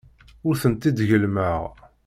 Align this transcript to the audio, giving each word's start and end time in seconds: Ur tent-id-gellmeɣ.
Ur 0.47 0.55
tent-id-gellmeɣ. 0.61 1.61